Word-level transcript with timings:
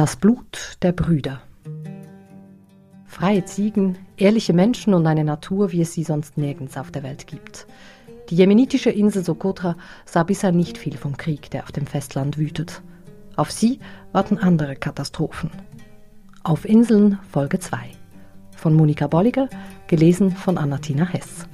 Das 0.00 0.16
Blut 0.16 0.78
der 0.80 0.92
Brüder. 0.92 1.42
Freie 3.04 3.44
Ziegen, 3.44 3.98
ehrliche 4.16 4.54
Menschen 4.54 4.94
und 4.94 5.06
eine 5.06 5.24
Natur, 5.24 5.72
wie 5.72 5.82
es 5.82 5.92
sie 5.92 6.04
sonst 6.04 6.38
nirgends 6.38 6.78
auf 6.78 6.90
der 6.90 7.02
Welt 7.02 7.26
gibt. 7.26 7.66
Die 8.30 8.34
jemenitische 8.34 8.88
Insel 8.88 9.22
Sokotra 9.22 9.76
sah 10.06 10.22
bisher 10.22 10.52
nicht 10.52 10.78
viel 10.78 10.96
vom 10.96 11.18
Krieg, 11.18 11.50
der 11.50 11.64
auf 11.64 11.72
dem 11.72 11.86
Festland 11.86 12.38
wütet. 12.38 12.80
Auf 13.36 13.50
sie 13.50 13.78
warten 14.12 14.38
andere 14.38 14.74
Katastrophen. 14.74 15.50
Auf 16.44 16.64
Inseln 16.64 17.18
Folge 17.30 17.58
2. 17.58 17.76
Von 18.56 18.72
Monika 18.72 19.06
Bolliger, 19.06 19.50
gelesen 19.86 20.30
von 20.30 20.56
Annatina 20.56 21.04
Hess. 21.04 21.46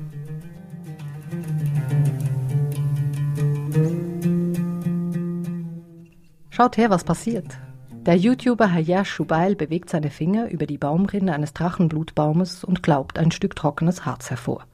Schaut 6.51 6.77
her, 6.77 6.91
was 6.91 7.03
passiert. 7.03 7.59
Der 8.07 8.17
YouTuber 8.17 8.73
Hayya 8.73 9.05
Shubail 9.05 9.57
bewegt 9.57 9.91
seine 9.91 10.11
Finger 10.11 10.49
über 10.49 10.67
die 10.67 10.79
Baumrinde 10.79 11.33
eines 11.33 11.55
Drachenblutbaumes 11.55 12.63
und 12.63 12.85
glaubt 12.85 13.19
ein 13.19 13.33
Stück 13.33 13.57
trockenes 13.57 14.07
Harz 14.07 14.31
hervor. 14.31 14.65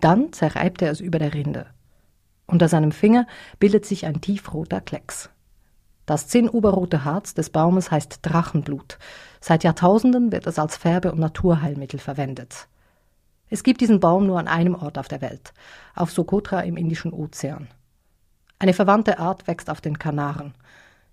Dann 0.00 0.32
zerreibt 0.32 0.82
er 0.82 0.90
es 0.90 1.00
über 1.00 1.20
der 1.20 1.32
Rinde. 1.32 1.66
Unter 2.48 2.68
seinem 2.68 2.90
Finger 2.90 3.28
bildet 3.60 3.86
sich 3.86 4.04
ein 4.04 4.20
tiefroter 4.20 4.80
Klecks. 4.80 5.30
Das 6.06 6.26
zinnoberrote 6.26 7.04
Harz 7.04 7.34
des 7.34 7.50
Baumes 7.50 7.92
heißt 7.92 8.18
Drachenblut. 8.22 8.98
Seit 9.40 9.62
Jahrtausenden 9.62 10.32
wird 10.32 10.48
es 10.48 10.58
als 10.58 10.76
Färbe- 10.76 11.12
und 11.12 11.20
Naturheilmittel 11.20 12.00
verwendet. 12.00 12.66
Es 13.48 13.62
gibt 13.62 13.80
diesen 13.80 14.00
Baum 14.00 14.26
nur 14.26 14.40
an 14.40 14.48
einem 14.48 14.74
Ort 14.74 14.98
auf 14.98 15.06
der 15.06 15.20
Welt, 15.20 15.54
auf 15.94 16.10
Sokotra 16.10 16.62
im 16.62 16.76
Indischen 16.76 17.12
Ozean. 17.12 17.68
Eine 18.58 18.74
verwandte 18.74 19.20
Art 19.20 19.46
wächst 19.46 19.70
auf 19.70 19.80
den 19.80 20.00
Kanaren. 20.00 20.54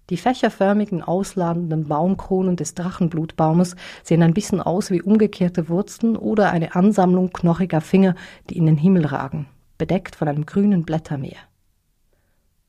Die 0.10 0.18
fächerförmigen, 0.18 1.02
ausladenden 1.02 1.88
Baumkronen 1.88 2.58
des 2.58 2.74
Drachenblutbaumes 2.74 3.76
sehen 4.04 4.22
ein 4.22 4.34
bisschen 4.34 4.60
aus 4.60 4.92
wie 4.92 5.02
umgekehrte 5.02 5.70
Wurzeln 5.70 6.18
oder 6.18 6.52
eine 6.52 6.76
Ansammlung 6.76 7.32
knochiger 7.32 7.80
Finger, 7.80 8.16
die 8.50 8.58
in 8.58 8.66
den 8.66 8.78
Himmel 8.78 9.06
ragen, 9.06 9.48
bedeckt 9.78 10.16
von 10.18 10.28
einem 10.28 10.46
grünen 10.46 10.84
Blättermeer. 10.84 11.38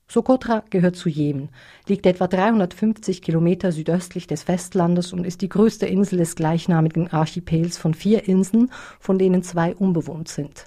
Sokotra 0.07 0.63
gehört 0.71 0.95
zu 0.95 1.09
Jemen, 1.09 1.49
liegt 1.89 2.07
etwa 2.07 2.29
350 2.29 3.21
Kilometer 3.21 3.73
südöstlich 3.73 4.29
des 4.29 4.45
Festlandes 4.45 5.13
und 5.13 5.27
ist 5.27 5.41
die 5.41 5.49
größte 5.49 5.87
Insel 5.87 6.19
des 6.19 6.37
gleichnamigen 6.37 7.09
Archipels 7.13 7.79
von 7.79 7.95
vier 7.95 8.29
Inseln, 8.29 8.71
von 9.01 9.19
denen 9.19 9.43
zwei 9.43 9.75
unbewohnt 9.75 10.29
sind. 10.29 10.67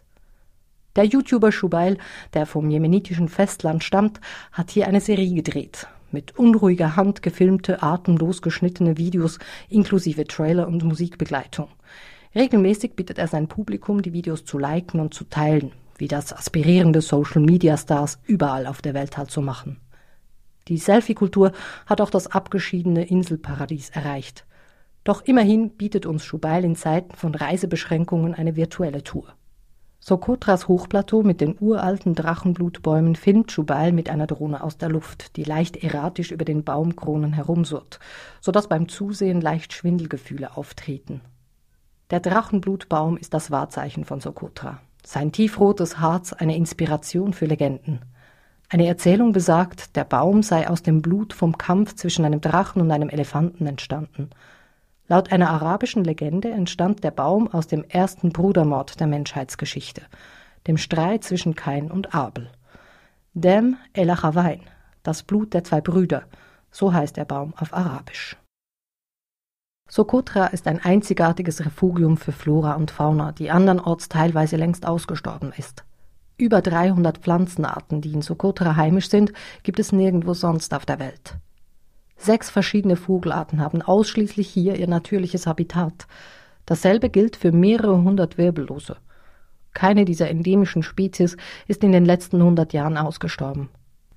Der 0.97 1.05
YouTuber 1.05 1.51
Shubail, 1.51 1.97
der 2.33 2.47
vom 2.47 2.69
jemenitischen 2.69 3.29
Festland 3.29 3.83
stammt, 3.83 4.19
hat 4.51 4.71
hier 4.71 4.87
eine 4.87 4.99
Serie 4.99 5.35
gedreht, 5.35 5.87
mit 6.11 6.37
unruhiger 6.37 6.95
Hand 6.95 7.21
gefilmte, 7.21 7.83
atemlos 7.83 8.41
geschnittene 8.41 8.97
Videos 8.97 9.39
inklusive 9.69 10.25
Trailer 10.25 10.67
und 10.67 10.83
Musikbegleitung. 10.83 11.67
Regelmäßig 12.35 12.95
bittet 12.95 13.17
er 13.17 13.27
sein 13.27 13.47
Publikum, 13.47 14.01
die 14.01 14.13
Videos 14.13 14.45
zu 14.45 14.57
liken 14.57 14.99
und 14.99 15.13
zu 15.13 15.23
teilen, 15.23 15.71
wie 15.97 16.07
das 16.07 16.33
aspirierende 16.33 17.01
Social-Media-Stars 17.01 18.19
überall 18.25 18.67
auf 18.67 18.81
der 18.81 18.93
Welt 18.93 19.17
halt 19.17 19.31
so 19.31 19.41
machen. 19.41 19.79
Die 20.67 20.77
Selfie-Kultur 20.77 21.53
hat 21.85 22.01
auch 22.01 22.09
das 22.09 22.27
abgeschiedene 22.27 23.05
Inselparadies 23.05 23.89
erreicht. 23.89 24.45
Doch 25.03 25.23
immerhin 25.23 25.69
bietet 25.69 26.05
uns 26.05 26.25
Schubeil 26.25 26.65
in 26.65 26.75
Zeiten 26.75 27.15
von 27.15 27.33
Reisebeschränkungen 27.33 28.33
eine 28.33 28.57
virtuelle 28.57 29.03
Tour. 29.03 29.36
Sokotras 30.07 30.69
Hochplateau 30.69 31.21
mit 31.21 31.41
den 31.41 31.57
uralten 31.59 32.15
Drachenblutbäumen 32.15 33.17
filmt 33.17 33.51
Schubail 33.51 33.91
mit 33.91 34.09
einer 34.09 34.25
Drohne 34.25 34.63
aus 34.63 34.77
der 34.77 34.87
Luft, 34.87 35.35
die 35.35 35.43
leicht 35.43 35.75
erratisch 35.83 36.31
über 36.31 36.45
den 36.45 36.63
Baumkronen 36.63 37.33
herumsurrt, 37.33 37.99
sodass 38.39 38.69
beim 38.69 38.87
Zusehen 38.87 39.41
leicht 39.41 39.73
Schwindelgefühle 39.73 40.55
auftreten. 40.55 41.19
Der 42.09 42.21
Drachenblutbaum 42.21 43.17
ist 43.17 43.33
das 43.33 43.51
Wahrzeichen 43.51 44.05
von 44.05 44.21
Sokotra. 44.21 44.79
Sein 45.05 45.33
tiefrotes 45.33 45.99
Harz 45.99 46.31
eine 46.31 46.55
Inspiration 46.55 47.33
für 47.33 47.45
Legenden. 47.45 47.99
Eine 48.69 48.87
Erzählung 48.87 49.33
besagt, 49.33 49.97
der 49.97 50.05
Baum 50.05 50.41
sei 50.41 50.69
aus 50.69 50.83
dem 50.83 51.01
Blut 51.01 51.33
vom 51.33 51.57
Kampf 51.57 51.95
zwischen 51.95 52.23
einem 52.23 52.39
Drachen 52.39 52.81
und 52.81 52.91
einem 52.91 53.09
Elefanten 53.09 53.67
entstanden– 53.67 54.29
Laut 55.09 55.31
einer 55.31 55.49
arabischen 55.49 56.03
Legende 56.03 56.51
entstand 56.51 57.03
der 57.03 57.11
Baum 57.11 57.47
aus 57.47 57.67
dem 57.67 57.83
ersten 57.85 58.31
Brudermord 58.31 58.99
der 58.99 59.07
Menschheitsgeschichte, 59.07 60.01
dem 60.67 60.77
Streit 60.77 61.23
zwischen 61.23 61.55
Kain 61.55 61.89
und 61.89 62.13
Abel. 62.13 62.51
Dem 63.33 63.77
el 63.93 64.09
Achawain, 64.09 64.61
das 65.03 65.23
Blut 65.23 65.53
der 65.53 65.63
zwei 65.63 65.79
Brüder, 65.79 66.23
so 66.71 66.93
heißt 66.93 67.15
der 67.15 67.25
Baum 67.25 67.53
auf 67.55 67.73
Arabisch. 67.73 68.35
Sokotra 69.89 70.47
ist 70.47 70.67
ein 70.67 70.83
einzigartiges 70.83 71.65
Refugium 71.65 72.17
für 72.17 72.33
Flora 72.33 72.73
und 72.73 72.91
Fauna, 72.91 73.31
die 73.31 73.49
andernorts 73.49 74.09
teilweise 74.09 74.57
längst 74.57 74.85
ausgestorben 74.85 75.53
ist. 75.55 75.85
Über 76.37 76.61
300 76.61 77.19
Pflanzenarten, 77.19 78.01
die 78.01 78.11
in 78.11 78.21
Sokotra 78.21 78.75
heimisch 78.75 79.09
sind, 79.09 79.31
gibt 79.63 79.79
es 79.79 79.93
nirgendwo 79.93 80.33
sonst 80.33 80.73
auf 80.73 80.85
der 80.85 80.99
Welt. 80.99 81.37
Sechs 82.17 82.49
verschiedene 82.49 82.95
Vogelarten 82.95 83.61
haben 83.61 83.81
ausschließlich 83.81 84.49
hier 84.49 84.75
ihr 84.75 84.87
natürliches 84.87 85.47
Habitat. 85.47 86.07
Dasselbe 86.65 87.09
gilt 87.09 87.35
für 87.37 87.51
mehrere 87.51 88.01
hundert 88.01 88.37
Wirbellose. 88.37 88.97
Keine 89.73 90.05
dieser 90.05 90.29
endemischen 90.29 90.83
Spezies 90.83 91.37
ist 91.67 91.83
in 91.83 91.91
den 91.91 92.03
letzten 92.03 92.41
hundert 92.43 92.73
Jahren 92.73 92.97
ausgestorben. 92.97 93.69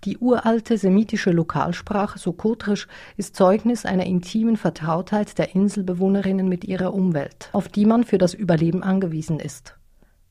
Die 0.05 0.16
uralte 0.16 0.78
semitische 0.78 1.31
Lokalsprache 1.31 2.19
Sokotrisch 2.19 2.89
ist 3.19 3.37
Zeugnis 3.37 3.84
einer 3.84 4.06
intimen 4.06 4.56
Vertrautheit 4.56 5.39
der 5.39 5.55
Inselbewohnerinnen 5.55 6.49
mit 6.49 6.65
ihrer 6.65 6.94
Umwelt, 6.94 7.50
auf 7.53 7.69
die 7.69 7.84
man 7.84 8.05
für 8.05 8.16
das 8.16 8.33
Überleben 8.33 8.83
angewiesen 8.83 9.39
ist. 9.39 9.77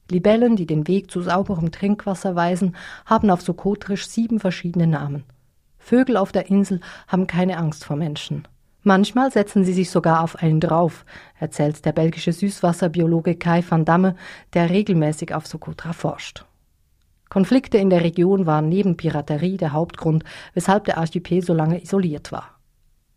Libellen, 0.09 0.55
die 0.55 0.65
den 0.65 0.87
Weg 0.87 1.11
zu 1.11 1.21
sauberem 1.21 1.71
Trinkwasser 1.71 2.35
weisen, 2.35 2.75
haben 3.05 3.29
auf 3.29 3.43
Sokotrisch 3.43 4.07
sieben 4.07 4.39
verschiedene 4.39 4.87
Namen. 4.87 5.23
Vögel 5.89 6.17
auf 6.17 6.31
der 6.31 6.51
Insel 6.51 6.81
haben 7.07 7.25
keine 7.25 7.57
Angst 7.57 7.83
vor 7.83 7.95
Menschen. 7.95 8.47
Manchmal 8.83 9.31
setzen 9.31 9.63
sie 9.63 9.73
sich 9.73 9.89
sogar 9.89 10.21
auf 10.21 10.35
einen 10.35 10.59
drauf, 10.59 11.03
erzählt 11.39 11.83
der 11.83 11.93
belgische 11.93 12.31
Süßwasserbiologe 12.31 13.33
Kai 13.33 13.63
van 13.67 13.85
Damme, 13.85 14.15
der 14.53 14.69
regelmäßig 14.69 15.33
auf 15.33 15.47
Sokotra 15.47 15.93
forscht. 15.93 16.45
Konflikte 17.27 17.79
in 17.79 17.89
der 17.89 18.03
Region 18.03 18.45
waren 18.45 18.69
neben 18.69 18.97
Piraterie 18.97 19.57
der 19.57 19.73
Hauptgrund, 19.73 20.23
weshalb 20.53 20.85
der 20.85 20.99
Archipel 20.99 21.41
so 21.41 21.55
lange 21.55 21.81
isoliert 21.81 22.31
war. 22.31 22.59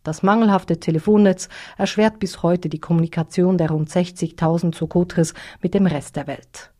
Das 0.01 0.23
mangelhafte 0.23 0.79
Telefonnetz 0.79 1.49
erschwert 1.77 2.17
bis 2.17 2.41
heute 2.41 2.69
die 2.69 2.79
Kommunikation 2.79 3.59
der 3.59 3.69
rund 3.69 3.91
60.000 3.91 4.75
Sokotris 4.75 5.35
mit 5.61 5.75
dem 5.75 5.85
Rest 5.85 6.15
der 6.15 6.25
Welt. 6.25 6.72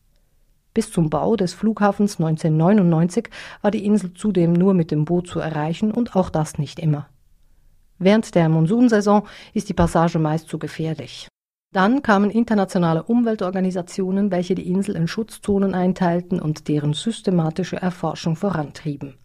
Bis 0.74 0.92
zum 0.92 1.10
Bau 1.10 1.36
des 1.36 1.54
Flughafens 1.54 2.20
1999 2.20 3.30
war 3.62 3.72
die 3.72 3.86
Insel 3.86 4.14
zudem 4.14 4.54
nur 4.54 4.74
mit 4.74 4.92
dem 4.92 5.06
Boot 5.06 5.28
zu 5.28 5.40
erreichen 5.40 5.92
und 5.92 6.16
auch 6.16 6.30
das 6.30 6.58
nicht 6.58 6.80
immer. 6.80 7.08
Während 8.00 8.34
der 8.36 8.50
Monsunsaison 8.50 9.24
ist 9.54 9.70
die 9.70 9.74
Passage 9.74 10.20
meist 10.20 10.50
zu 10.50 10.58
gefährlich. 10.58 11.28
Dann 11.72 12.04
kamen 12.04 12.30
internationale 12.30 13.04
Umweltorganisationen, 13.04 14.30
welche 14.30 14.56
die 14.56 14.68
Insel 14.70 14.96
in 14.96 15.08
Schutzzonen 15.08 15.74
einteilten 15.74 16.40
und 16.40 16.68
deren 16.68 16.94
systematische 16.94 17.78
Erforschung 17.78 18.36
vorantrieben. 18.36 19.16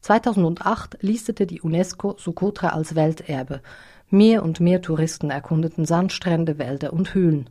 2008 0.00 0.98
listete 1.00 1.46
die 1.46 1.60
UNESCO 1.60 2.14
Sokotra 2.18 2.68
als 2.68 2.94
Welterbe. 2.94 3.62
Mehr 4.10 4.44
und 4.44 4.60
mehr 4.60 4.80
Touristen 4.80 5.30
erkundeten 5.30 5.86
Sandstrände, 5.86 6.58
Wälder 6.58 6.92
und 6.92 7.14
Höhlen. 7.14 7.50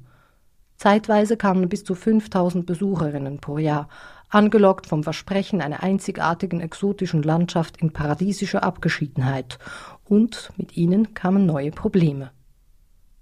Zeitweise 0.77 1.37
kamen 1.37 1.69
bis 1.69 1.83
zu 1.83 1.95
5000 1.95 2.65
Besucherinnen 2.65 3.39
pro 3.39 3.57
Jahr, 3.57 3.89
angelockt 4.29 4.85
vom 4.85 5.03
Versprechen 5.03 5.59
einer 5.59 5.81
einzigartigen 5.81 6.61
exotischen 6.61 7.23
Landschaft 7.23 7.77
in 7.77 7.91
paradiesischer 7.91 8.63
Abgeschiedenheit. 8.63 9.57
Und 10.05 10.51
mit 10.55 10.77
ihnen 10.77 11.15
kamen 11.15 11.47
neue 11.47 11.71
Probleme. 11.71 12.31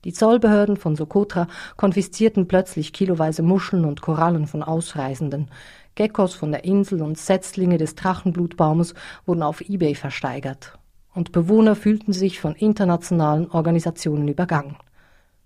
Die 0.04 0.14
Zollbehörden 0.14 0.76
von 0.76 0.98
Sokotra 0.98 1.48
konfiszierten 1.78 2.48
plötzlich 2.48 2.92
kiloweise 2.92 3.42
Muscheln 3.42 3.86
und 3.86 4.02
Korallen 4.02 4.48
von 4.48 4.62
Ausreisenden. 4.62 5.50
Geckos 5.96 6.36
von 6.36 6.52
der 6.52 6.66
Insel 6.66 7.02
und 7.02 7.18
Setzlinge 7.18 7.78
des 7.78 7.96
Drachenblutbaumes 7.96 8.94
wurden 9.26 9.42
auf 9.42 9.62
eBay 9.62 9.96
versteigert. 9.96 10.78
Und 11.14 11.32
Bewohner 11.32 11.76
fühlten 11.76 12.12
sich 12.12 12.42
von 12.42 12.54
internationalen 12.54 13.50
Organisationen 13.50 14.28
übergangen. 14.28 14.76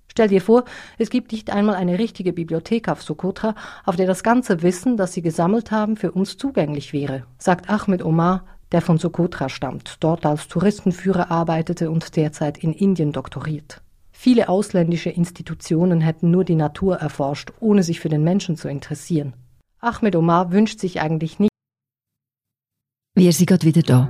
Stell 0.09 0.27
dir 0.27 0.41
vor, 0.41 0.65
es 0.97 1.09
gibt 1.09 1.31
nicht 1.31 1.51
einmal 1.51 1.75
eine 1.75 1.99
richtige 1.99 2.33
Bibliothek 2.33 2.89
auf 2.89 3.01
Sokotra, 3.01 3.55
auf 3.85 3.95
der 3.95 4.07
das 4.07 4.23
ganze 4.23 4.61
Wissen, 4.61 4.97
das 4.97 5.13
sie 5.13 5.21
gesammelt 5.21 5.71
haben, 5.71 5.95
für 5.95 6.11
uns 6.11 6.35
zugänglich 6.37 6.91
wäre, 6.91 7.23
sagt 7.37 7.69
Ahmed 7.69 8.03
Omar, 8.03 8.43
der 8.71 8.81
von 8.81 8.97
Sokotra 8.97 9.49
stammt, 9.49 9.97
dort 9.99 10.25
als 10.25 10.47
Touristenführer 10.47 11.31
arbeitete 11.31 11.89
und 11.89 12.15
derzeit 12.15 12.57
in 12.57 12.73
Indien 12.73 13.11
doktoriert. 13.11 13.81
Viele 14.11 14.49
ausländische 14.49 15.09
Institutionen 15.09 16.01
hätten 16.01 16.29
nur 16.29 16.43
die 16.43 16.55
Natur 16.55 16.97
erforscht, 16.97 17.53
ohne 17.61 17.83
sich 17.83 18.01
für 18.01 18.09
den 18.09 18.23
Menschen 18.23 18.57
zu 18.57 18.67
interessieren. 18.67 19.33
Ahmed 19.79 20.15
Omar 20.15 20.51
wünscht 20.51 20.79
sich 20.79 20.99
eigentlich 20.99 21.39
nicht. 21.39 21.51
Wir 23.15 23.31
sind 23.31 23.47
gerade 23.47 23.65
wieder 23.65 23.81
da. 23.81 24.09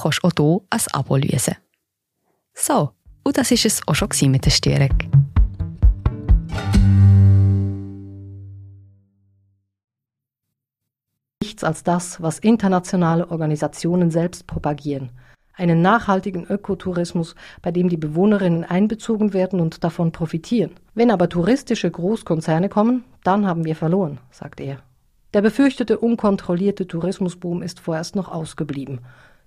kannst 0.00 0.22
du 0.22 0.28
auch 0.28 0.32
hier 0.36 0.60
ein 0.70 0.80
Abo 0.92 1.16
lösen. 1.16 1.56
So, 2.54 2.92
und 3.24 3.36
das 3.36 3.50
war 3.50 3.58
es 3.64 3.80
auch 3.86 3.94
schon 3.94 4.30
mit 4.30 4.44
der 4.44 4.50
Störung. 4.50 4.96
Nichts 11.42 11.64
als 11.64 11.82
das, 11.82 12.20
was 12.20 12.38
internationale 12.38 13.30
Organisationen 13.30 14.10
selbst 14.10 14.46
propagieren– 14.46 15.10
einen 15.56 15.80
nachhaltigen 15.82 16.44
Ökotourismus, 16.44 17.34
bei 17.62 17.72
dem 17.72 17.88
die 17.88 17.96
Bewohnerinnen 17.96 18.64
einbezogen 18.64 19.32
werden 19.32 19.60
und 19.60 19.82
davon 19.82 20.12
profitieren. 20.12 20.72
Wenn 20.94 21.10
aber 21.10 21.28
touristische 21.28 21.90
Großkonzerne 21.90 22.68
kommen, 22.68 23.04
dann 23.24 23.46
haben 23.46 23.64
wir 23.64 23.74
verloren, 23.74 24.18
sagt 24.30 24.60
er. 24.60 24.78
Der 25.34 25.42
befürchtete 25.42 25.98
unkontrollierte 25.98 26.86
Tourismusboom 26.86 27.62
ist 27.62 27.80
vorerst 27.80 28.16
noch 28.16 28.30
ausgeblieben. 28.30 29.00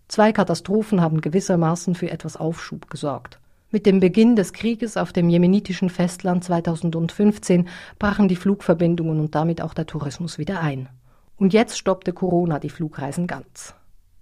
Zwei 0.09 0.31
Katastrophen 0.31 1.01
haben 1.01 1.21
gewissermaßen 1.21 1.93
für 1.93 2.09
etwas 2.09 2.35
Aufschub 2.35 2.89
gesorgt. 2.89 3.39
Mit 3.69 3.85
dem 3.85 3.99
Beginn 3.99 4.35
des 4.35 4.53
Krieges 4.53 4.97
auf 4.97 5.13
dem 5.13 5.29
jemenitischen 5.29 5.91
Festland 5.91 6.43
2015 6.43 7.67
brachen 7.99 8.27
die 8.27 8.35
Flugverbindungen 8.35 9.19
und 9.19 9.35
damit 9.35 9.61
auch 9.61 9.75
der 9.75 9.85
Tourismus 9.85 10.39
wieder 10.39 10.61
ein. 10.61 10.89
Und 11.37 11.53
jetzt 11.53 11.77
stoppte 11.77 12.11
Corona 12.11 12.57
die 12.57 12.71
Flugreisen 12.71 13.27
ganz. 13.27 13.75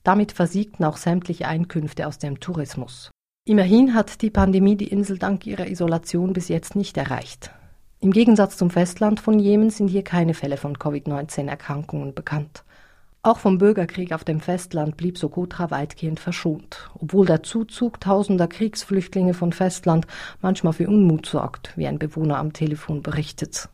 Damit 0.03 0.33
versiegten 0.33 0.83
auch 0.83 0.97
sämtliche 0.97 1.47
Einkünfte 1.47 2.05
aus 2.05 2.17
dem 2.17 2.41
Tourismus. 2.41 3.09
Immerhin 3.45 3.93
hat 3.93 4.21
die 4.21 4.29
Pandemie 4.29 4.75
die 4.75 4.89
Insel 4.89 5.17
dank 5.17 5.47
ihrer 5.47 5.67
Isolation 5.67 6.33
bis 6.33 6.49
jetzt 6.49 6.75
nicht 6.75 6.97
erreicht. 6.97 7.51
Im 8.01 8.11
Gegensatz 8.11 8.57
zum 8.57 8.69
Festland 8.71 9.21
von 9.21 9.39
Jemen 9.39 9.69
sind 9.69 9.87
hier 9.87 10.03
keine 10.03 10.33
Fälle 10.33 10.57
von 10.57 10.77
Covid-19-Erkrankungen 10.77 12.13
bekannt. 12.13 12.65
Auch 13.23 13.39
vom 13.39 13.57
Bürgerkrieg 13.57 14.13
auf 14.13 14.23
dem 14.23 14.39
Festland 14.39 14.95
blieb 14.95 15.17
Sokotra 15.17 15.69
weitgehend 15.71 16.19
verschont, 16.19 16.89
obwohl 16.95 17.25
der 17.25 17.43
Zuzug 17.43 17.99
tausender 17.99 18.47
Kriegsflüchtlinge 18.47 19.33
von 19.33 19.51
Festland 19.51 20.07
manchmal 20.41 20.73
für 20.73 20.87
Unmut 20.87 21.25
sorgt, 21.25 21.75
wie 21.75 21.87
ein 21.87 21.99
Bewohner 21.99 22.37
am 22.37 22.53
Telefon 22.53 23.01
berichtet. 23.01 23.69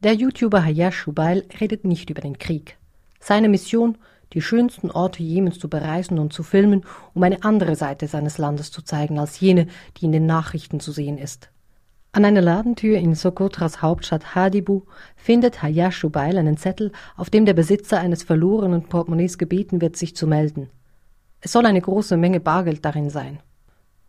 Der 0.00 0.14
YouTuber 0.14 0.64
Hayash 0.64 0.96
Shubail 0.96 1.46
redet 1.60 1.84
nicht 1.84 2.08
über 2.08 2.20
den 2.20 2.38
Krieg. 2.38 2.78
Seine 3.18 3.48
Mission 3.48 3.98
die 4.32 4.42
schönsten 4.42 4.90
Orte 4.90 5.22
Jemens 5.22 5.58
zu 5.58 5.68
bereisen 5.68 6.18
und 6.18 6.32
zu 6.32 6.42
filmen, 6.42 6.84
um 7.14 7.22
eine 7.22 7.42
andere 7.42 7.74
Seite 7.76 8.06
seines 8.06 8.38
Landes 8.38 8.70
zu 8.70 8.82
zeigen 8.82 9.18
als 9.18 9.40
jene, 9.40 9.66
die 9.96 10.04
in 10.04 10.12
den 10.12 10.26
Nachrichten 10.26 10.80
zu 10.80 10.92
sehen 10.92 11.18
ist. 11.18 11.50
An 12.12 12.24
einer 12.24 12.40
Ladentür 12.40 12.98
in 12.98 13.14
Sokotras 13.14 13.82
Hauptstadt 13.82 14.34
Hadibu 14.34 14.82
findet 15.14 15.62
Hayash 15.62 15.96
Shubail 15.96 16.38
einen 16.38 16.56
Zettel, 16.56 16.90
auf 17.16 17.30
dem 17.30 17.44
der 17.44 17.54
Besitzer 17.54 18.00
eines 18.00 18.24
verlorenen 18.24 18.82
Portemonnaies 18.82 19.38
gebeten 19.38 19.80
wird, 19.80 19.96
sich 19.96 20.16
zu 20.16 20.26
melden. 20.26 20.70
Es 21.40 21.52
soll 21.52 21.66
eine 21.66 21.80
große 21.80 22.16
Menge 22.16 22.40
Bargeld 22.40 22.84
darin 22.84 23.10
sein. 23.10 23.38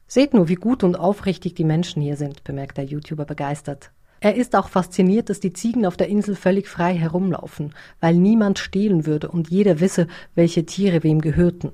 Seht 0.08 0.34
nur, 0.34 0.50
wie 0.50 0.56
gut 0.56 0.84
und 0.84 0.96
aufrichtig 0.96 1.54
die 1.54 1.64
Menschen 1.64 2.02
hier 2.02 2.18
sind, 2.18 2.44
bemerkt 2.44 2.80
der 2.80 2.86
YouTuber 2.86 3.26
begeistert. 3.26 3.92
Er 4.20 4.36
ist 4.36 4.56
auch 4.56 4.70
fasziniert, 4.70 5.30
dass 5.30 5.40
die 5.40 5.54
Ziegen 5.54 5.86
auf 5.86 5.96
der 5.96 6.10
Insel 6.10 6.36
völlig 6.36 6.68
frei 6.68 6.96
herumlaufen, 6.96 7.76
weil 8.00 8.16
niemand 8.16 8.58
stehlen 8.58 9.06
würde 9.06 9.30
und 9.30 9.52
jeder 9.52 9.80
wisse, 9.80 10.08
welche 10.34 10.66
Tiere 10.66 11.04
wem 11.04 11.22
gehörten. 11.22 11.72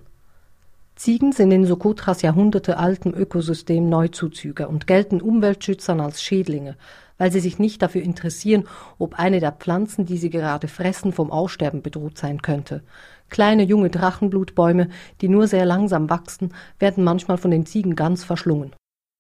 Ziegen 0.97 1.31
sind 1.31 1.51
in 1.51 1.63
Sokotras 1.63 2.23
jahrhundertealtem 2.23 3.13
Ökosystem 3.13 3.87
Neuzuzüger 3.87 4.67
und 4.67 4.87
gelten 4.87 5.21
Umweltschützern 5.21 6.01
als 6.01 6.23
Schädlinge, 6.23 6.75
weil 7.19 7.31
sie 7.31 7.39
sich 7.39 7.59
nicht 7.59 7.83
dafür 7.83 8.01
interessieren, 8.01 8.63
ob 8.97 9.19
eine 9.19 9.39
der 9.39 9.51
Pflanzen, 9.51 10.07
die 10.07 10.17
sie 10.17 10.31
gerade 10.31 10.67
fressen, 10.67 11.13
vom 11.13 11.29
Aussterben 11.29 11.83
bedroht 11.83 12.17
sein 12.17 12.41
könnte. 12.41 12.81
Kleine 13.29 13.61
junge 13.61 13.91
Drachenblutbäume, 13.91 14.89
die 15.21 15.29
nur 15.29 15.47
sehr 15.47 15.67
langsam 15.67 16.09
wachsen, 16.09 16.55
werden 16.79 17.03
manchmal 17.03 17.37
von 17.37 17.51
den 17.51 17.67
Ziegen 17.67 17.95
ganz 17.95 18.23
verschlungen. 18.23 18.71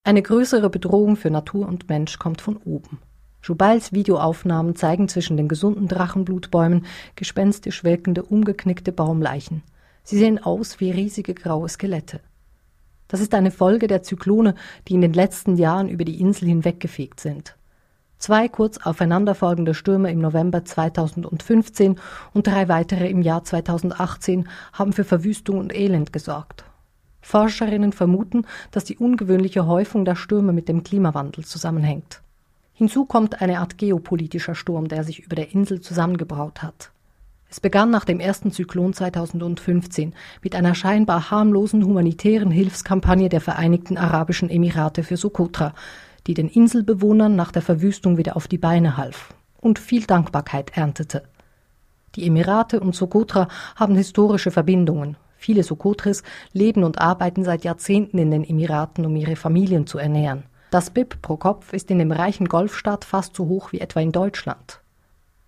Eine 0.03 0.23
größere 0.23 0.71
Bedrohung 0.71 1.15
für 1.15 1.29
Natur 1.29 1.67
und 1.67 1.89
Mensch 1.89 2.17
kommt 2.17 2.41
von 2.41 2.57
oben. 2.57 2.97
Joubals 3.43 3.93
Videoaufnahmen 3.93 4.75
zeigen 4.75 5.07
zwischen 5.09 5.37
den 5.37 5.47
gesunden 5.47 5.87
Drachenblutbäumen 5.87 6.87
gespenstisch 7.15 7.83
wirkende, 7.83 8.23
umgeknickte 8.23 8.91
Baumleichen. 8.91 9.61
Sie 10.09 10.17
sehen 10.17 10.41
aus 10.41 10.79
wie 10.79 10.89
riesige 10.89 11.33
graue 11.33 11.67
Skelette. 11.67 12.21
Das 13.09 13.19
ist 13.19 13.33
eine 13.33 13.51
Folge 13.51 13.87
der 13.87 14.03
Zyklone, 14.03 14.55
die 14.87 14.93
in 14.93 15.01
den 15.01 15.11
letzten 15.11 15.57
Jahren 15.57 15.89
über 15.89 16.05
die 16.05 16.21
Insel 16.21 16.47
hinweggefegt 16.47 17.19
sind. 17.19 17.57
Zwei 18.17 18.47
kurz 18.47 18.77
aufeinanderfolgende 18.77 19.73
Stürme 19.73 20.09
im 20.09 20.19
November 20.19 20.63
2015 20.63 21.99
und 22.33 22.47
drei 22.47 22.69
weitere 22.69 23.09
im 23.09 23.21
Jahr 23.21 23.43
2018 23.43 24.47
haben 24.71 24.93
für 24.93 25.03
Verwüstung 25.03 25.57
und 25.57 25.75
Elend 25.75 26.13
gesorgt. 26.13 26.63
Forscherinnen 27.19 27.91
vermuten, 27.91 28.45
dass 28.71 28.85
die 28.85 28.95
ungewöhnliche 28.95 29.65
Häufung 29.65 30.05
der 30.05 30.15
Stürme 30.15 30.53
mit 30.53 30.69
dem 30.69 30.83
Klimawandel 30.83 31.43
zusammenhängt. 31.43 32.21
Hinzu 32.71 33.03
kommt 33.03 33.41
eine 33.41 33.59
Art 33.59 33.77
geopolitischer 33.77 34.55
Sturm, 34.55 34.87
der 34.87 35.03
sich 35.03 35.19
über 35.19 35.35
der 35.35 35.51
Insel 35.51 35.81
zusammengebraut 35.81 36.63
hat. 36.63 36.93
Es 37.49 37.61
begann 37.61 37.89
nach 37.89 38.03
dem 38.03 38.19
ersten 38.19 38.51
Zyklon 38.51 38.93
2015 38.93 40.13
mit 40.41 40.53
einer 40.53 40.75
scheinbar 40.75 41.31
harmlosen 41.31 41.83
humanitären 41.83 42.51
Hilfskampagne 42.51 43.29
der 43.29 43.39
Vereinigten 43.39 43.97
Arabischen 43.97 44.49
Emirate 44.49 45.03
für 45.03 45.15
Sokotra, 45.15 45.73
die 46.27 46.33
den 46.33 46.49
Inselbewohnern 46.49 47.35
nach 47.35 47.53
der 47.53 47.61
Verwüstung 47.61 48.17
wieder 48.17 48.35
auf 48.35 48.47
die 48.49 48.57
Beine 48.57 48.97
half 48.97 49.33
und 49.61 49.79
viel 49.79 50.03
Dankbarkeit 50.05 50.75
erntete. 50.75 51.23
Die 52.15 52.27
Emirate 52.27 52.79
und 52.81 52.95
Sokotra 52.95 53.47
haben 53.75 53.95
historische 53.95 54.51
Verbindungen. 54.51 55.15
Viele 55.37 55.63
Sokotris 55.63 56.23
leben 56.51 56.83
und 56.83 56.99
arbeiten 56.99 57.43
seit 57.43 57.63
Jahrzehnten 57.63 58.17
in 58.17 58.31
den 58.31 58.43
Emiraten, 58.43 59.05
um 59.05 59.15
ihre 59.15 59.35
Familien 59.35 59.87
zu 59.87 59.99
ernähren. 59.99 60.43
Das 60.71 60.89
BIP 60.89 61.21
pro 61.21 61.37
Kopf 61.37 61.71
ist 61.71 61.89
in 61.91 61.99
dem 61.99 62.11
reichen 62.11 62.49
Golfstaat 62.49 63.05
fast 63.05 63.35
so 63.35 63.47
hoch 63.47 63.71
wie 63.71 63.79
etwa 63.79 64.01
in 64.01 64.11
Deutschland. 64.11 64.81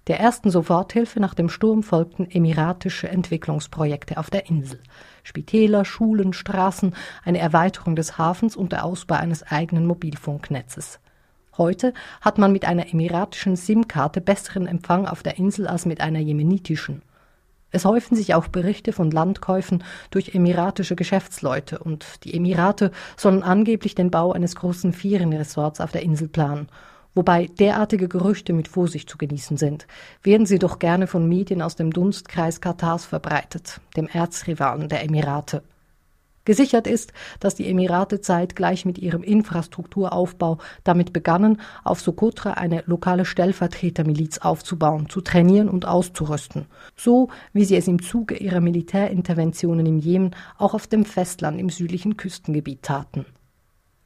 Der 0.10 0.20
ersten 0.20 0.50
Soforthilfe 0.50 1.20
nach 1.20 1.36
dem 1.36 1.50
Sturm 1.50 1.84
folgten 1.84 2.26
emiratische 2.32 3.08
Entwicklungsprojekte 3.08 4.18
auf 4.18 4.32
der 4.32 4.50
Insel. 4.50 4.80
Spitäler, 5.22 5.86
Schulen, 5.86 6.34
Straßen, 6.34 6.96
eine 7.24 7.38
Erweiterung 7.38 7.96
des 7.96 8.18
Hafens 8.18 8.56
und 8.56 8.72
der 8.72 8.86
Ausbau 8.86 9.18
eines 9.18 9.44
eigenen 9.44 9.86
Mobilfunknetzes. 9.86 11.00
Heute 11.60 11.94
hat 12.22 12.40
man 12.40 12.52
mit 12.52 12.66
einer 12.66 12.92
emiratischen 12.92 13.56
SIM-Karte 13.56 14.20
besseren 14.20 14.66
Empfang 14.66 15.06
auf 15.06 15.22
der 15.22 15.38
Insel 15.38 15.68
als 15.68 15.86
mit 15.86 16.02
einer 16.02 16.20
jemenitischen. 16.20 17.04
Es 17.70 17.86
häufen 17.86 18.16
sich 18.16 18.34
auch 18.34 18.48
Berichte 18.48 18.94
von 18.94 19.12
Landkäufen 19.12 19.84
durch 20.10 20.34
emiratische 20.34 20.96
Geschäftsleute 20.96 21.78
und 21.78 22.24
die 22.24 22.34
Emirate 22.34 22.90
sollen 23.16 23.44
angeblich 23.44 23.94
den 23.94 24.10
Bau 24.10 24.32
eines 24.32 24.56
großen 24.56 24.92
Ferienresorts 24.92 25.80
auf 25.80 25.92
der 25.92 26.02
Insel 26.02 26.30
planen. 26.30 26.68
Wobei 27.16 27.48
derartige 27.48 28.08
Gerüchte 28.08 28.54
mit 28.54 28.68
Vorsicht 28.68 29.10
zu 29.10 29.18
genießen 29.18 29.58
sind, 29.58 29.88
werden 30.24 30.46
sie 30.46 30.60
doch 30.60 30.80
gerne 30.80 31.08
von 31.08 31.28
Medien 31.28 31.62
aus 31.62 31.76
dem 31.76 31.92
Dunstkreis 31.92 32.62
Katars 32.62 33.06
verbreitet, 33.06 33.82
dem 33.98 34.08
Erzrivalen 34.08 34.90
der 34.90 35.04
Emirate. 35.04 35.64
Gesichert 36.46 36.88
ist, 36.88 37.14
dass 37.40 37.54
die 37.54 37.70
Emirate 37.70 38.22
zeitgleich 38.22 38.84
mit 38.84 38.98
ihrem 38.98 39.22
Infrastrukturaufbau 39.22 40.58
damit 40.84 41.14
begannen, 41.14 41.62
auf 41.84 42.02
Sokotra 42.02 42.54
eine 42.54 42.84
lokale 42.88 43.26
Stellvertretermiliz 43.26 44.40
aufzubauen, 44.40 45.10
zu 45.10 45.22
trainieren 45.22 45.70
und 45.70 45.86
auszurüsten, 45.86 46.66
so 46.96 47.30
wie 47.54 47.66
sie 47.66 47.76
es 47.76 47.88
im 47.88 48.02
Zuge 48.02 48.36
ihrer 48.36 48.62
Militärinterventionen 48.62 49.86
im 49.86 50.00
Jemen 50.00 50.36
auch 50.58 50.74
auf 50.74 50.88
dem 50.88 51.06
Festland 51.06 51.60
im 51.60 51.70
südlichen 51.70 52.18
Küstengebiet 52.18 52.82
taten. 52.82 53.26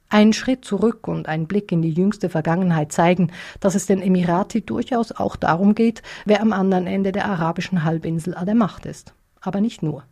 Ein 0.08 0.32
Schritt 0.32 0.64
zurück 0.64 1.08
und 1.08 1.28
ein 1.28 1.46
Blick 1.46 1.72
in 1.72 1.82
die 1.82 1.92
jüngste 1.92 2.28
Vergangenheit 2.28 2.92
zeigen, 2.92 3.32
dass 3.60 3.74
es 3.74 3.86
den 3.86 4.00
Emirati 4.00 4.60
durchaus 4.60 5.12
auch 5.12 5.36
darum 5.36 5.74
geht, 5.74 6.02
wer 6.24 6.40
am 6.40 6.52
anderen 6.52 6.86
Ende 6.86 7.10
der 7.10 7.26
arabischen 7.26 7.84
Halbinsel 7.84 8.34
an 8.34 8.46
der 8.46 8.54
Macht 8.54 8.86
ist. 8.86 9.14
Aber 9.40 9.60
nicht 9.60 9.82
nur. 9.82 10.04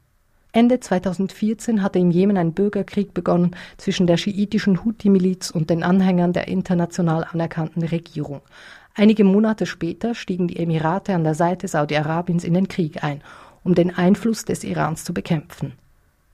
Ende 0.55 0.81
2014 0.81 1.83
hatte 1.83 1.99
im 1.99 2.11
Jemen 2.11 2.37
ein 2.37 2.53
Bürgerkrieg 2.53 3.15
begonnen 3.15 3.57
zwischen 3.79 4.07
der 4.07 4.19
schiitischen 4.19 4.85
Houthi-Miliz 4.85 5.51
und 5.51 5.71
den 5.71 5.83
Anhängern 5.83 6.35
der 6.35 6.49
international 6.49 7.25
anerkannten 7.25 7.83
Regierung. 7.83 8.43
Einige 8.95 9.25
Monate 9.25 9.65
später 9.65 10.15
stiegen 10.15 10.49
die 10.49 10.59
Emirate 10.59 11.15
an 11.15 11.25
der 11.25 11.35
Seite 11.35 11.69
Saudi-Arabiens 11.69 12.45
in 12.45 12.53
den 12.53 12.69
Krieg 12.69 13.03
ein, 13.03 13.23
um 13.65 13.75
den 13.75 13.97
Einfluss 13.97 14.45
des 14.45 14.65
Irans 14.65 15.05
zu 15.05 15.15
bekämpfen. 15.15 15.73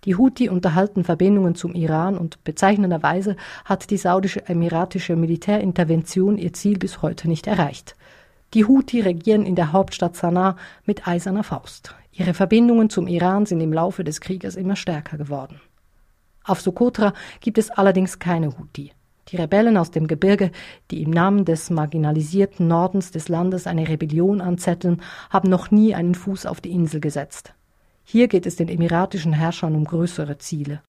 Die 0.08 0.16
Houthi 0.16 0.48
unterhalten 0.48 1.04
Verbindungen 1.04 1.54
zum 1.54 1.74
Iran 1.74 2.16
und 2.16 2.42
bezeichnenderweise 2.42 3.36
hat 3.66 3.90
die 3.90 3.98
saudische-emiratische 3.98 5.16
Militärintervention 5.16 6.38
ihr 6.38 6.54
Ziel 6.54 6.78
bis 6.78 7.02
heute 7.02 7.28
nicht 7.28 7.46
erreicht. 7.46 7.94
Die 8.54 8.64
Houthi 8.64 9.02
regieren 9.02 9.44
in 9.44 9.54
der 9.54 9.72
Hauptstadt 9.74 10.16
Sanaa 10.16 10.56
mit 10.86 11.06
eiserner 11.06 11.44
Faust. 11.44 11.94
Ihre 12.10 12.32
Verbindungen 12.32 12.88
zum 12.88 13.06
Iran 13.06 13.44
sind 13.44 13.60
im 13.60 13.70
Laufe 13.70 14.02
des 14.02 14.22
Krieges 14.22 14.56
immer 14.56 14.76
stärker 14.76 15.18
geworden. 15.18 15.60
Auf 16.42 16.62
Sokotra 16.62 17.12
gibt 17.40 17.58
es 17.58 17.68
allerdings 17.68 18.18
keine 18.18 18.58
Houthi. 18.58 18.92
Die 19.28 19.36
Rebellen 19.36 19.76
aus 19.76 19.90
dem 19.90 20.06
Gebirge, 20.06 20.52
die 20.90 21.02
im 21.02 21.10
Namen 21.10 21.44
des 21.44 21.68
marginalisierten 21.68 22.66
Nordens 22.66 23.10
des 23.10 23.28
Landes 23.28 23.66
eine 23.66 23.86
Rebellion 23.86 24.40
anzetteln, 24.40 25.02
haben 25.28 25.50
noch 25.50 25.70
nie 25.70 25.94
einen 25.94 26.14
Fuß 26.14 26.46
auf 26.46 26.62
die 26.62 26.70
Insel 26.72 27.00
gesetzt. 27.02 27.52
Hier 28.10 28.26
geht 28.26 28.46
es 28.46 28.56
den 28.56 28.70
emiratischen 28.70 29.34
Herrschern 29.34 29.74
um 29.74 29.84
größere 29.84 30.38
Ziele. 30.38 30.80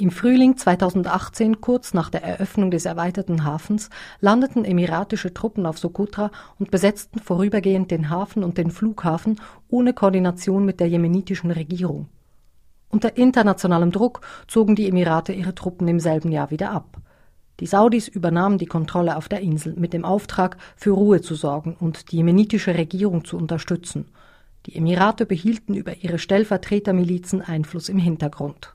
Im 0.00 0.10
Frühling 0.10 0.56
2018, 0.56 1.60
kurz 1.60 1.94
nach 1.94 2.10
der 2.10 2.24
Eröffnung 2.24 2.72
des 2.72 2.86
erweiterten 2.86 3.44
Hafens, 3.44 3.88
landeten 4.18 4.64
emiratische 4.64 5.32
Truppen 5.32 5.64
auf 5.64 5.78
Sokotra 5.78 6.32
und 6.58 6.72
besetzten 6.72 7.20
vorübergehend 7.20 7.92
den 7.92 8.10
Hafen 8.10 8.42
und 8.42 8.58
den 8.58 8.72
Flughafen 8.72 9.40
ohne 9.68 9.92
Koordination 9.92 10.64
mit 10.64 10.80
der 10.80 10.88
jemenitischen 10.88 11.52
Regierung. 11.52 12.08
Unter 12.88 13.16
internationalem 13.16 13.92
Druck 13.92 14.20
zogen 14.48 14.74
die 14.74 14.88
Emirate 14.88 15.32
ihre 15.32 15.54
Truppen 15.54 15.86
im 15.86 16.00
selben 16.00 16.32
Jahr 16.32 16.50
wieder 16.50 16.72
ab. 16.72 17.00
Die 17.60 17.66
Saudis 17.66 18.08
übernahmen 18.08 18.58
die 18.58 18.66
Kontrolle 18.66 19.16
auf 19.16 19.28
der 19.28 19.40
Insel 19.40 19.74
mit 19.76 19.92
dem 19.92 20.04
Auftrag, 20.04 20.56
für 20.74 20.90
Ruhe 20.90 21.20
zu 21.20 21.36
sorgen 21.36 21.76
und 21.78 22.10
die 22.10 22.16
jemenitische 22.16 22.74
Regierung 22.74 23.24
zu 23.24 23.36
unterstützen. 23.36 24.06
Die 24.68 24.76
Emirate 24.76 25.24
behielten 25.24 25.72
über 25.72 25.96
ihre 26.02 26.18
Stellvertretermilizen 26.18 27.40
Einfluss 27.40 27.88
im 27.88 27.96
Hintergrund. 27.96 28.74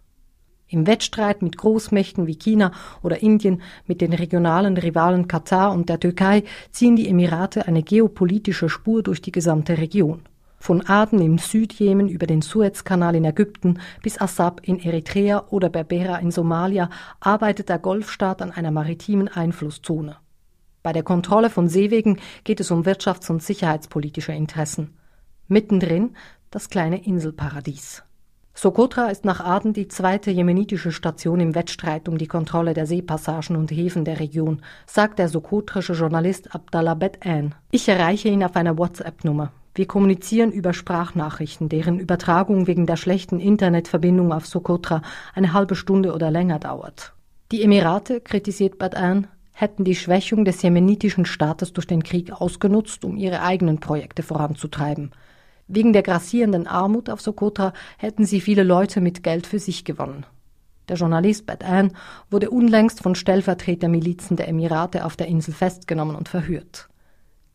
Im 0.67 0.88
Wettstreit 0.88 1.43
mit 1.43 1.55
Großmächten 1.55 2.25
wie 2.25 2.33
China 2.33 2.71
oder 3.03 3.21
Indien, 3.21 3.62
mit 3.85 4.01
den 4.01 4.12
regionalen 4.12 4.75
Rivalen 4.75 5.27
Katar 5.27 5.71
und 5.71 5.89
der 5.89 6.00
Türkei 6.00 6.45
ziehen 6.71 6.95
die 6.95 7.07
Emirate 7.07 7.67
eine 7.67 7.83
geopolitische 7.83 8.69
Spur 8.69 9.03
durch 9.03 9.21
die 9.21 9.31
gesamte 9.31 9.77
Region. 9.77 10.23
Von 10.57 10.81
Aden 10.81 11.21
im 11.21 11.38
Südjemen 11.38 12.09
über 12.09 12.25
den 12.25 12.41
Suezkanal 12.41 13.13
in 13.13 13.25
Ägypten 13.25 13.79
bis 14.01 14.19
Assab 14.19 14.62
in 14.63 14.79
Eritrea 14.79 15.45
oder 15.51 15.69
Berbera 15.69 16.17
in 16.17 16.31
Somalia 16.31 16.89
arbeitet 17.19 17.69
der 17.69 17.77
Golfstaat 17.77 18.41
an 18.41 18.50
einer 18.50 18.71
maritimen 18.71 19.27
Einflusszone. 19.27 20.15
Bei 20.81 20.91
der 20.91 21.03
Kontrolle 21.03 21.51
von 21.51 21.67
Seewegen 21.67 22.17
geht 22.45 22.59
es 22.59 22.71
um 22.71 22.81
wirtschafts- 22.81 23.29
und 23.29 23.43
sicherheitspolitische 23.43 24.31
Interessen. 24.31 24.97
Mittendrin 25.47 26.15
das 26.51 26.69
kleine 26.69 27.03
Inselparadies. 27.05 28.03
Sokotra 28.55 29.07
ist 29.07 29.25
nach 29.25 29.39
Aden 29.43 29.73
die 29.73 29.88
zweite 29.88 30.29
jemenitische 30.29 30.91
Station 30.91 31.39
im 31.39 31.55
Wettstreit 31.55 32.07
um 32.07 32.19
die 32.19 32.27
Kontrolle 32.27 32.73
der 32.73 32.85
Seepassagen 32.85 33.55
und 33.55 33.71
Häfen 33.71 34.05
der 34.05 34.19
Region, 34.19 34.62
sagt 34.85 35.17
der 35.17 35.27
sokotrische 35.27 35.93
Journalist 35.93 36.53
Abdallah 36.53 36.93
Bet-An. 36.93 37.55
Ich 37.71 37.89
erreiche 37.89 38.29
ihn 38.29 38.43
auf 38.43 38.55
einer 38.55 38.77
WhatsApp-Nummer. 38.77 39.51
Wir 39.73 39.88
kommunizieren 39.88 40.51
über 40.51 40.73
Sprachnachrichten, 40.73 41.67
deren 41.67 42.00
Übertragung 42.00 42.67
wegen 42.67 42.85
der 42.85 42.95
schlechten 42.95 43.39
Internetverbindung 43.39 44.31
auf 44.31 44.45
Sokotra 44.45 45.01
eine 45.33 45.51
halbe 45.51 45.75
Stunde 45.75 46.13
oder 46.13 46.29
länger 46.29 46.59
dauert. 46.59 47.13
Die 47.51 47.63
Emirate, 47.63 48.21
kritisiert 48.21 48.77
Bet-An, 48.77 49.27
hätten 49.51 49.83
die 49.83 49.95
Schwächung 49.95 50.45
des 50.45 50.62
jemenitischen 50.62 51.25
Staates 51.25 51.73
durch 51.73 51.88
den 51.88 52.03
Krieg 52.03 52.31
ausgenutzt, 52.31 53.03
um 53.03 53.17
ihre 53.17 53.41
eigenen 53.41 53.79
Projekte 53.79 54.21
voranzutreiben– 54.21 55.12
Wegen 55.67 55.93
der 55.93 56.03
grassierenden 56.03 56.67
Armut 56.67 57.10
auf 57.10 57.22
Sokotra 57.22 57.74
hätten 57.98 58.25
sie 58.25 58.41
viele 58.41 58.63
Leute 58.63 59.01
mit 59.01 59.24
Geld 59.24 59.48
für 59.48 59.60
sich 59.60 59.86
gewonnen. 59.86 60.25
Der 60.89 60.98
Journalist 60.98 61.46
Bad 61.46 61.63
Ann 61.63 61.93
wurde 62.29 62.50
unlängst 62.50 63.01
von 63.01 63.15
Stellvertretermilizen 63.15 64.36
der 64.36 64.50
Emirate 64.50 65.05
auf 65.05 65.15
der 65.15 65.27
Insel 65.27 65.53
festgenommen 65.53 66.15
und 66.15 66.27
verhört. 66.27 66.89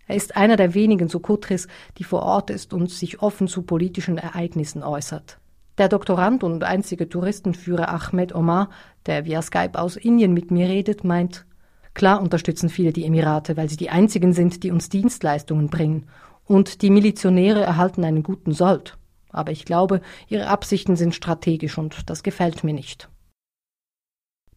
Er 0.07 0.17
ist 0.17 0.37
einer 0.37 0.57
der 0.57 0.73
wenigen 0.73 1.09
Sokotris, 1.09 1.69
die 1.99 2.05
vor 2.05 2.23
Ort 2.23 2.49
ist 2.49 2.73
und 2.73 2.91
sich 2.91 3.21
offen 3.21 3.47
zu 3.47 3.63
politischen 3.63 4.17
Ereignissen 4.17 4.83
äußert. 4.83 5.39
Der 5.77 5.91
Doktorand 5.91 6.43
und 6.43 6.65
einzige 6.65 7.11
Touristenführer 7.11 7.91
Ahmed 7.91 8.35
Omar, 8.35 8.71
der 9.05 9.27
via 9.27 9.43
Skype 9.43 9.79
aus 9.79 9.97
Indien 9.97 10.33
mit 10.33 10.51
mir 10.51 10.67
redet, 10.67 11.05
meint, 11.05 11.45
klar 11.93 12.23
unterstützen 12.23 12.71
viele 12.71 12.95
die 12.95 13.05
Emirate, 13.05 13.59
weil 13.59 13.69
sie 13.69 13.77
die 13.77 13.91
einzigen 13.91 14.33
sind, 14.33 14.63
die 14.63 14.71
uns 14.71 14.89
Dienstleistungen 14.89 15.69
bringen 15.69 16.07
und 16.49 16.83
die 16.83 16.91
Milizionäre 16.91 17.63
erhalten 17.63 18.05
einen 18.05 18.23
guten 18.23 18.53
Sold. 18.53 18.97
Aber 19.31 19.53
ich 19.53 19.65
glaube, 19.65 20.01
ihre 20.29 20.49
Absichten 20.49 20.97
sind 20.97 21.15
strategisch 21.15 21.79
und 21.79 22.11
das 22.11 22.23
gefällt 22.23 22.65
mir 22.65 22.73
nicht. 22.73 23.09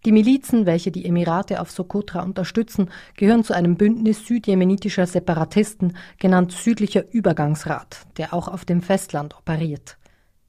Die 0.05 0.11
Milizen, 0.11 0.65
welche 0.65 0.91
die 0.91 1.05
Emirate 1.05 1.61
auf 1.61 1.69
Sokotra 1.69 2.23
unterstützen, 2.23 2.89
gehören 3.15 3.43
zu 3.43 3.53
einem 3.53 3.75
Bündnis 3.75 4.25
südjemenitischer 4.25 5.05
Separatisten, 5.05 5.95
genannt 6.17 6.53
Südlicher 6.53 7.03
Übergangsrat, 7.11 8.07
der 8.17 8.33
auch 8.33 8.47
auf 8.47 8.65
dem 8.65 8.81
Festland 8.81 9.37
operiert. 9.37 9.97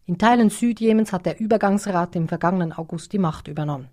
In 0.06 0.16
Teilen 0.16 0.48
Südjemens 0.48 1.12
hat 1.12 1.26
der 1.26 1.38
Übergangsrat 1.38 2.16
im 2.16 2.28
vergangenen 2.28 2.72
August 2.72 3.12
die 3.12 3.18
Macht 3.18 3.46
übernommen. 3.46 3.88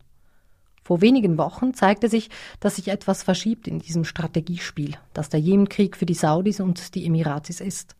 Vor 0.89 1.01
wenigen 1.01 1.37
Wochen 1.37 1.75
zeigte 1.75 2.09
sich, 2.09 2.31
dass 2.59 2.77
sich 2.77 2.87
etwas 2.87 3.21
verschiebt 3.21 3.67
in 3.67 3.77
diesem 3.77 4.05
Strategiespiel, 4.05 4.95
das 5.13 5.29
der 5.29 5.39
Jemenkrieg 5.39 5.95
für 5.95 6.07
die 6.07 6.15
Saudis 6.15 6.59
und 6.59 6.95
die 6.95 7.05
Emiratis 7.05 7.61
ist. 7.61 7.95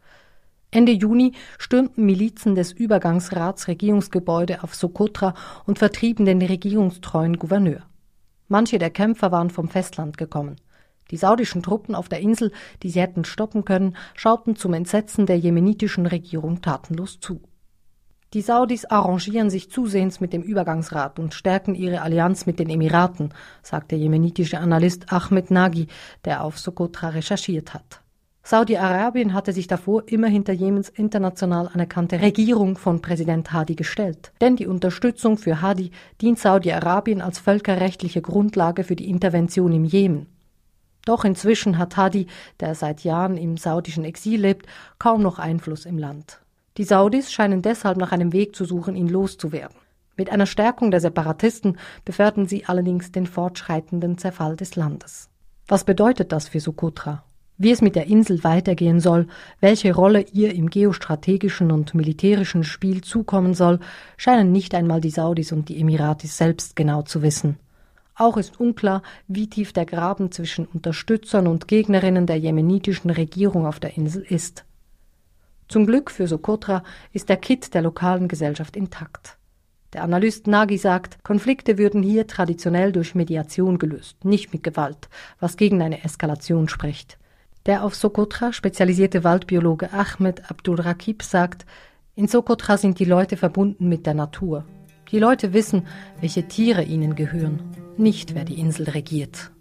Ende 0.72 0.93
Juni 0.93 1.34
stürmten 1.60 2.03
Milizen 2.03 2.55
des 2.55 2.72
Übergangsrats 2.72 3.67
Regierungsgebäude 3.67 4.63
auf 4.63 4.74
Sokotra 4.74 5.36
und 5.67 5.77
vertrieben 5.77 6.25
den 6.25 6.41
regierungstreuen 6.41 7.38
Gouverneur. 7.38 7.84
Manche 8.48 8.79
der 8.79 8.89
Kämpfer 8.89 9.31
waren 9.31 9.51
vom 9.51 9.69
Festland 9.69 10.17
gekommen. 10.17 10.55
Die 11.12 11.17
saudischen 11.17 11.62
Truppen 11.62 11.93
auf 11.93 12.10
der 12.10 12.22
Insel, 12.22 12.51
die 12.81 12.89
sie 12.89 13.01
hätten 13.01 13.24
stoppen 13.24 13.65
können, 13.65 13.98
schauten 14.15 14.55
zum 14.55 14.74
Entsetzen 14.74 15.27
der 15.27 15.38
jemenitischen 15.38 16.08
Regierung 16.08 16.63
tatenlos 16.63 17.19
zu. 17.19 17.39
Die 18.36 18.41
Saudis 18.41 18.86
arrangieren 18.86 19.50
sich 19.50 19.71
zusehends 19.71 20.19
mit 20.19 20.33
dem 20.33 20.43
Übergangsrat 20.43 21.17
und 21.17 21.33
stärken 21.33 21.74
ihre 21.74 22.01
Allianz 22.01 22.45
mit 22.45 22.59
den 22.59 22.69
Emiraten, 22.69 23.33
sagt 23.63 23.89
der 23.89 23.98
jemenitische 23.98 24.59
Analyst 24.59 25.12
Ahmed 25.12 25.50
Nagy, 25.50 25.88
der 26.25 26.43
auf 26.43 26.59
Sokotra 26.59 27.09
recherchiert 27.09 27.74
hat. 27.74 28.01
Saudi-Arabien 28.43 29.33
hatte 29.33 29.51
sich 29.51 29.65
davor 29.65 30.03
immer 30.07 30.27
hinter 30.27 30.53
Jemens 30.53 30.89
international 30.89 31.69
anerkannte 31.74 32.21
Regierung 32.21 32.77
von 32.77 33.01
Präsident 33.01 33.51
Hadi 33.51 33.74
gestellt. 33.74 34.31
Denn 34.41 34.55
die 34.55 34.67
Unterstützung 34.67 35.39
für 35.39 35.63
Hadi 35.63 35.89
dient 36.21 36.38
Saudi-Arabien 36.38 37.21
als 37.21 37.39
völkerrechtliche 37.39 38.21
Grundlage 38.21 38.83
für 38.83 38.95
die 38.95 39.09
Intervention 39.09 39.74
im 39.74 39.86
Jemen. 39.86 40.27
Doch 41.05 41.25
inzwischen 41.25 41.79
hat 41.79 41.98
Hadi, 41.98 42.27
der 42.59 42.75
seit 42.75 43.03
Jahren 43.03 43.38
im 43.38 43.57
saudischen 43.57 44.05
Exil 44.05 44.41
lebt, 44.41 44.67
kaum 45.00 45.24
noch 45.24 45.39
Einfluss 45.39 45.86
im 45.86 45.98
Land. 45.98 46.39
Die 46.79 46.86
Saudis 46.86 47.29
scheinen 47.29 47.62
deshalb 47.62 47.98
nach 47.98 48.13
einem 48.13 48.31
Weg 48.31 48.55
zu 48.55 48.63
suchen, 48.63 48.95
ihn 48.95 49.09
loszuwerden. 49.09 49.75
Mit 50.15 50.29
einer 50.29 50.45
Stärkung 50.45 50.91
der 50.91 51.01
Separatisten 51.01 51.77
beförden 52.05 52.48
sie 52.48 52.67
allerdings 52.67 53.12
den 53.12 53.27
fortschreitenden 53.27 54.17
Zerfall 54.17 54.55
des 54.55 54.77
Landes. 54.77 55.29
Was 55.67 55.83
bedeutet 55.83 56.31
das 56.31 56.48
für 56.48 56.62
Sokotra? 56.62 57.25
Wie 57.57 57.71
es 57.71 57.81
mit 57.81 57.98
der 57.98 58.05
Insel 58.05 58.45
weitergehen 58.45 59.01
soll, 59.01 59.27
welche 59.59 59.93
Rolle 59.93 60.21
ihr 60.31 60.55
im 60.55 60.69
geostrategischen 60.69 61.74
und 61.74 61.95
militärischen 61.95 62.63
Spiel 62.63 63.01
zukommen 63.01 63.55
soll, 63.55 63.81
scheinen 64.15 64.53
nicht 64.53 64.74
einmal 64.74 65.01
die 65.01 65.09
Saudis 65.09 65.51
und 65.51 65.67
die 65.67 65.81
Emiratis 65.81 66.38
selbst 66.38 66.77
genau 66.77 67.01
zu 67.01 67.21
wissen. 67.21 67.57
Auch 68.15 68.38
ist 68.38 68.57
unklar, 68.57 69.03
wie 69.27 69.50
tief 69.50 69.74
der 69.74 69.86
Graben 69.86 70.31
zwischen 70.31 70.65
Unterstützern 70.65 71.48
und 71.48 71.67
Gegnerinnen 71.67 72.25
der 72.25 72.38
jemenitischen 72.38 73.09
Regierung 73.09 73.65
auf 73.65 73.81
der 73.81 73.98
Insel 73.98 74.21
ist. 74.21 74.63
Zum 75.69 75.85
Glück 75.85 76.09
für 76.09 76.27
Sokotra 76.27 76.81
ist 77.13 77.29
der 77.29 77.38
Kit 77.38 77.75
der 77.75 77.83
lokalen 77.83 78.27
Gesellschaft 78.27 78.75
intakt. 78.75 79.38
Der 79.93 80.01
Analyst 80.03 80.47
Nagy 80.47 80.77
sagt, 80.77 81.23
Konflikte 81.23 81.77
würden 81.77 82.01
hier 82.01 82.25
traditionell 82.25 82.91
durch 82.91 83.13
Mediation 83.13 83.77
gelöst, 83.77 84.25
nicht 84.25 84.51
mit 84.51 84.63
Gewalt, 84.63 85.09
was 85.39 85.57
gegen 85.57 85.81
eine 85.83 86.03
Eskalation 86.03 86.69
spricht. 86.69 87.19
Der 87.67 87.83
auf 87.83 87.93
Sokotra 87.93 88.51
spezialisierte 88.51 89.23
Waldbiologe 89.23 89.93
Ahmed 89.93 90.49
Abdulrakib 90.49 91.21
sagt, 91.21 91.67
in 92.15 92.27
Sokotra 92.27 92.77
sind 92.77 92.97
die 92.97 93.05
Leute 93.05 93.38
verbunden 93.38 93.88
mit 93.89 94.07
der 94.07 94.15
Natur. 94.15 94.65
Die 95.11 95.19
Leute 95.19 95.53
wissen, 95.53 95.85
welche 96.19 96.47
Tiere 96.47 96.81
ihnen 96.81 97.13
gehören, 97.13 97.61
nicht 97.95 98.33
wer 98.33 98.43
die 98.43 98.59
Insel 98.59 98.89
regiert. 98.89 99.51